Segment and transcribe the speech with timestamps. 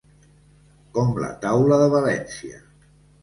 [0.95, 2.57] Com la Taula de València.